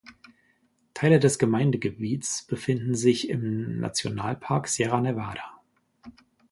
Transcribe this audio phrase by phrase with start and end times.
[0.95, 5.61] Teile des Gemeindegebiets befinden sich im Nationalpark Sierra Nevada.